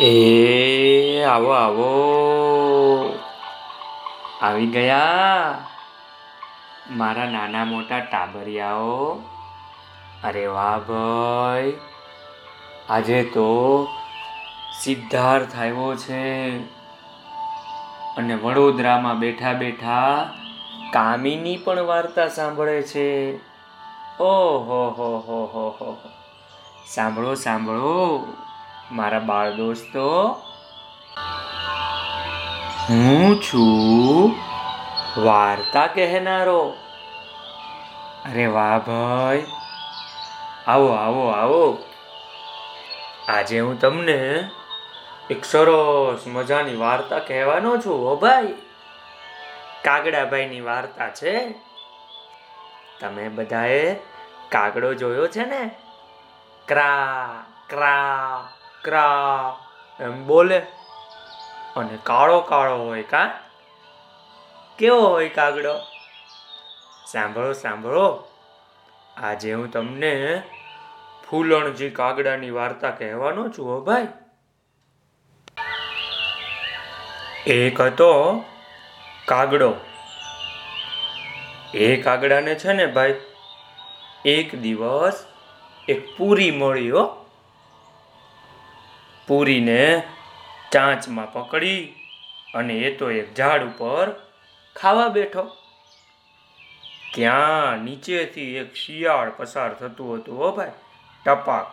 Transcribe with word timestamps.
એ 0.00 1.24
આવો 1.24 1.50
આવો. 1.50 1.88
આવી 4.42 4.66
ગયા. 4.66 5.00
મારા 6.90 7.24
નાના 7.24 7.64
મોટા 7.64 7.98
ટાબરિયાઓ. 7.98 9.14
અરે 10.24 10.46
વાહ 10.46 10.78
ભાઈ. 10.78 11.72
આજે 12.90 13.22
તો 13.22 13.86
સિદ્ધાર્થ 14.82 15.56
આવ્યો 15.56 15.94
છે. 15.96 16.48
અને 18.16 18.34
વડોદરામાં 18.34 19.18
બેઠા 19.18 19.52
બેઠા 19.52 20.28
કામિની 20.92 21.56
પણ 21.56 21.82
વાર્તા 21.82 22.28
સાંભળે 22.28 22.82
છે. 22.82 23.36
ઓહો, 24.20 24.94
હો 24.98 25.18
હો 25.18 25.44
હો 25.44 25.68
હો 25.68 25.96
સાંભળો 26.94 27.34
સાંભળો. 27.34 28.26
મારા 28.92 29.18
બાળ 29.18 29.52
દોસ્તો, 29.52 30.28
હું 32.88 33.42
છું 33.42 34.34
વાર્તા 35.20 35.86
કહેનારો. 35.86 36.74
અરે 38.24 38.46
વાહ 38.46 38.78
ભાઈ. 38.78 39.46
આવો 40.66 40.88
આવો 40.88 41.28
આવો. 41.28 41.78
આજે 43.28 43.60
હું 43.60 43.80
તમને 43.80 44.48
એક 45.30 45.44
સરસ 45.44 46.26
મજાની 46.26 46.76
વાર્તા 46.76 47.18
કહેવાનો 47.18 47.76
છું, 47.76 48.08
હો 48.08 48.16
ભાઈ. 48.16 48.54
કાગડાભાઈની 49.84 50.60
વાર્તા 50.60 51.08
છે. 51.08 51.54
તમે 53.00 53.28
બધાએ 53.28 53.94
કાગડો 54.48 54.94
જોયો 54.94 55.26
છે 55.26 55.44
ને? 55.44 55.70
ક્રા 56.68 57.44
ક્રા. 57.68 58.48
ક્રા 58.84 59.58
એમ 60.00 60.26
બોલે. 60.26 60.58
અને 61.76 61.98
કાળો 62.02 62.40
કાળો 62.40 62.76
હોય 62.76 63.02
કા? 63.02 63.38
કેવો 64.78 65.00
હોય 65.00 65.28
કાગડો? 65.28 65.78
સાંભળો 67.06 67.52
સાંભળો. 67.52 68.28
આજે 69.16 69.54
હું 69.54 69.70
તમને 69.70 70.42
ફૂલણજી 71.30 71.90
કાગડાની 71.90 72.50
વાર્તા 72.50 72.90
કહેવાનો 72.90 73.48
છું, 73.48 73.68
હો 73.68 73.80
ભાઈ. 73.80 74.08
એક 77.46 77.80
હતો 77.80 78.44
કાગડો. 79.24 79.74
એ 81.74 82.02
કાગડાને 82.02 82.54
છે 82.54 82.72
ને 82.72 82.86
ભાઈ, 82.86 83.20
એક 84.24 84.54
દિવસ 84.54 85.24
એક 85.88 86.16
પૂરી 86.16 86.50
મળી, 86.50 86.90
હો. 86.90 87.27
પૂરીને 89.28 90.02
ચાંચમાં 90.72 91.32
પકડી 91.32 91.94
અને 92.54 92.74
એ 92.74 92.96
તો 92.96 93.10
એક 93.10 93.34
ઝાડ 93.34 93.64
ઉપર 93.64 94.20
ખાવા 94.76 95.08
બેઠો. 95.08 95.56
ત્યાં 97.14 97.78
નીચેથી 97.78 98.56
એક 98.56 98.74
શિયાળ 98.74 99.32
પસાર 99.36 99.74
થતું 99.74 100.16
હતું 100.16 100.38
હો 100.38 100.52
ભાઈ. 100.52 100.70
ટપાક 101.26 101.66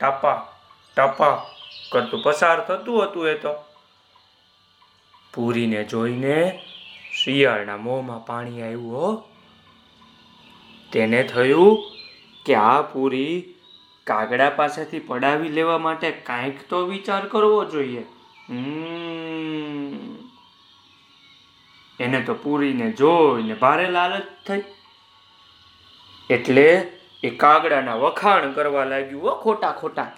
ટપાક 0.00 0.48
ટપાક 0.96 1.46
કરતું 1.92 2.22
પસાર 2.22 2.60
થતું 2.60 3.04
હતું 3.04 3.28
એ 3.28 3.34
તો. 3.34 3.54
પૂરીને 5.34 5.84
જોઈને 5.84 6.62
શિયાળના 7.12 7.76
મોંમાં 7.76 8.26
પાણી 8.26 8.62
આવ્યું 8.62 8.92
હો. 8.92 9.28
તેને 10.92 11.22
થયું 11.22 11.92
કે 12.46 12.54
આ 12.54 12.82
પૂરી 12.82 13.54
કાગડા 14.06 14.50
પાસેથી 14.50 15.00
પડાવી 15.00 15.48
લેવા 15.48 15.78
માટે 15.78 16.10
કાંઈક 16.10 16.58
તો 16.68 16.78
વિચાર 16.86 17.22
કરવો 17.26 17.64
જોઈએ. 17.64 18.04
એને 22.00 22.20
તો 22.20 22.34
પૂરીને 22.34 22.86
જોઈને 22.92 23.54
ભારે 23.54 23.86
લાલચ 23.90 24.26
થઈ. 24.46 24.62
એટલે 26.30 26.66
એ 27.24 27.30
કાગડાના 27.36 27.96
વખાણ 27.96 28.52
કરવા 28.52 28.84
લાગ્યું 28.84 29.22
હો 29.22 29.32
ખોટા 29.34 29.72
ખોટા, 29.72 30.10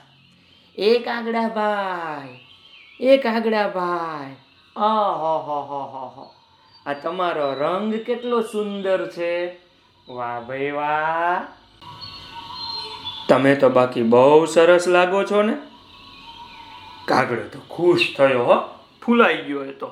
એ 0.76 0.90
કાગડા 0.98 1.48
ભાઈ, 1.48 2.36
એ 3.00 3.16
કાગડા 3.16 3.66
ભાઈ 3.68 4.36
આહો 4.76 6.28
આ 6.86 6.94
તમારો 7.02 7.48
રંગ 7.54 7.92
કેટલો 8.06 8.38
સુંદર 8.42 9.00
છે. 9.10 9.32
વાહ 10.08 10.38
ભાઈ, 10.40 10.70
વાહ. 10.70 11.40
તમે 13.32 13.54
તો 13.54 13.68
બાકી 13.68 14.02
બહુ 14.02 14.44
સરસ 14.44 14.88
લાગો 14.88 15.24
છો 15.24 15.42
ને? 15.42 15.56
કાગડો 17.04 17.42
તો 17.42 17.58
ખુશ 17.74 18.14
થયો 18.16 18.44
હો. 18.44 18.60
ફૂલાઈ 19.06 19.36
ગયો 19.36 19.64
એ 19.64 19.72
તો. 19.72 19.90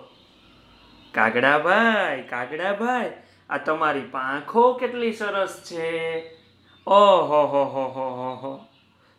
કાગડાભાઈ 1.14 2.22
કાગડાભાઈ, 2.22 3.12
આ 3.50 3.56
તમારી 3.56 4.00
પાંખો 4.00 4.72
કેટલી 4.72 5.12
સરસ 5.12 5.62
છે. 5.64 6.20
ઓહો, 6.86 7.42
હો 7.42 7.64
હો 7.64 7.84
હો 7.84 8.08
હો 8.08 8.34
હો. 8.34 8.64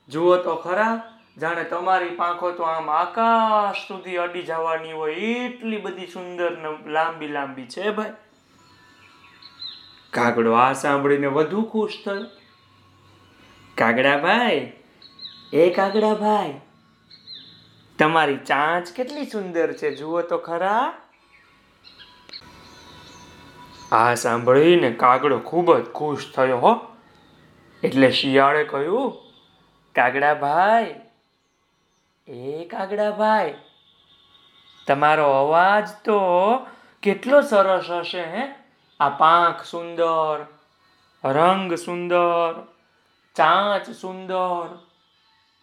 જુઓ 0.09 0.38
તો 0.38 0.55
ખરા, 0.55 1.01
જાણે 1.41 1.63
તમારી 1.63 2.09
પાંખો 2.09 2.51
તો 2.51 2.63
આમ 2.63 2.89
આકાશ 2.89 3.88
સુધી 3.88 4.17
અડી 4.17 4.41
જવાની 4.41 4.91
હોય 4.91 5.13
એટલી 5.13 5.77
બધી 5.77 6.07
સુંદર 6.07 6.57
લાંબી 6.88 7.27
લાંબી 7.27 7.65
છે 7.65 7.89
ભાઈ. 7.89 8.13
કાગડો 10.11 10.51
આ 10.51 10.73
સાંભળીને 10.73 11.27
વધુ 11.27 11.63
ખુશ 11.63 11.93
થયો. 12.05 12.41
કાગડા 13.77 14.17
ભાઈ 14.17 14.59
એ 15.53 15.69
કાગડાભાઈ, 15.69 16.53
તમારી 17.99 18.37
ચાંચ 18.47 18.91
કેટલી 18.95 19.25
સુંદર 19.25 19.73
છે, 19.73 19.95
જુઓ 19.95 20.21
તો 20.21 20.37
ખરા. 20.37 20.93
આ 23.91 24.13
સાંભળીને 24.15 24.91
કાગડો 24.99 25.37
ખૂબ 25.39 25.73
જ 25.77 25.85
ખુશ 25.91 26.27
થયો 26.35 26.57
હો. 26.57 26.73
એટલે 27.83 28.09
શિયાળે 28.11 28.63
કહ્યું 28.63 29.11
કાગડા 29.95 30.33
ભાઈ 30.33 30.95
એ 32.27 32.65
કાગડાભાઈ, 32.65 33.53
તમારો 34.88 35.27
અવાજ 35.33 35.88
તો 36.05 36.19
કેટલો 37.03 37.41
સરસ 37.41 37.89
હશે, 37.91 38.23
હે? 38.25 38.45
આ 38.99 39.09
પાંખ 39.17 39.63
સુંદર, 39.65 40.45
રંગ 41.23 41.73
સુંદર 41.75 42.51
ચાંચ 43.36 43.90
સુંદર. 43.90 44.88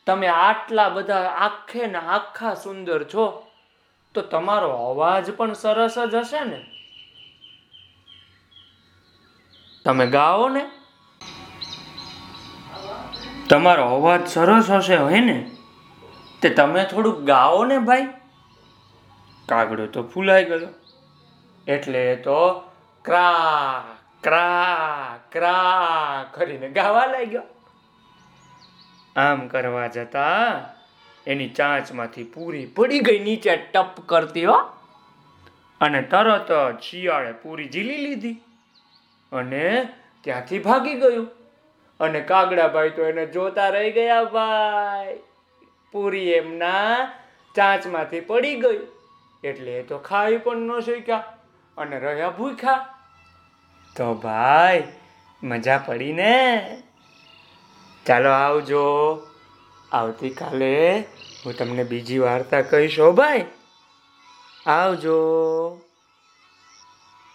તમે 0.07 0.27
આટલા 0.27 0.89
બધા 0.89 1.29
આખે 1.29 1.87
ને 1.87 1.99
આખા 1.99 2.55
સુંદર 2.55 3.05
છો, 3.05 3.47
તો 4.15 4.21
તમારો 4.21 4.69
અવાજ 4.69 5.31
પણ 5.37 5.53
સરસ 5.53 5.99
જ 5.99 6.15
હશે 6.15 6.45
ને? 6.45 6.67
તમે 9.85 10.07
ગાઓ 10.07 10.49
ને? 10.49 10.71
તમારો 13.49 13.83
અવાજ 13.83 14.29
સરસ 14.29 14.71
હશે 14.71 14.97
હે 14.97 15.21
ને? 15.21 15.51
તે 16.43 16.51
તમે 16.51 16.85
થોડુંક 16.85 17.19
ગાઓ 17.19 17.65
ને, 17.65 17.79
ભાઈ? 17.79 18.07
કાગડો 19.47 19.87
તો 19.87 20.03
ફૂલાઈ 20.03 20.45
ગયો. 20.45 20.69
એટલે 21.67 22.17
તો 22.17 22.71
ક્રા 23.05 23.85
ક્રા 24.23 25.19
ક્રા 25.33 26.27
કરીને 26.31 26.69
ગાવા 26.69 27.07
લાગ્યો. 27.07 27.43
આમ 29.19 29.49
કરવા 29.49 29.87
જતા 29.87 30.53
એની 31.27 31.49
ચાંચમાંથી 31.49 32.25
પૂરી 32.25 32.67
પડી 32.67 33.01
ગઈ 33.01 33.19
નીચે 33.19 33.57
ટપ 33.57 34.01
કરતી 34.07 34.45
હો. 34.45 34.59
અને 35.81 36.03
તરત 36.03 36.53
જ 36.53 36.83
શિયાળે 36.83 37.33
પૂરી 37.33 37.69
ઝીલી 37.69 37.97
લીધી. 37.97 38.33
અને 39.33 39.89
ત્યાંથી 40.21 40.59
ભાગી 40.59 40.95
ગયું. 40.95 41.29
અને 42.01 42.21
કાગડાભાઈ 42.21 42.91
તો 42.91 43.03
એને 43.03 43.27
જોતા 43.27 43.69
રહી 43.69 43.93
ગયા, 43.93 44.25
ભાઈ, 44.25 45.19
પૂરી 45.93 46.31
એમના 46.31 47.09
ચાંચમાંથી 47.55 48.21
પડી 48.21 48.55
ગઈ. 48.55 48.87
એટલે 49.45 49.73
એ 49.73 49.83
તો 49.83 49.99
ખાઈ 49.99 50.39
પણ 50.39 50.57
ન 50.57 50.81
શક્યા 50.81 51.17
અને 51.77 51.99
રહ્યા 51.99 52.31
ભૂખ્યા. 52.31 52.95
તો 53.97 54.15
ભાઈ, 54.15 54.83
મજા 55.43 55.79
પડી 55.79 56.13
ને? 56.13 56.83
ચાલો 58.09 58.31
આવજો. 58.31 58.85
આવતીકાલે 59.93 60.99
હું 61.47 61.59
તમને 61.59 61.85
બીજી 61.85 62.19
વાર્તા 62.19 62.63
કહીશ. 62.63 63.01
હો 63.01 63.13
ભાઈ 63.13 63.45
આવજો. 64.67 65.19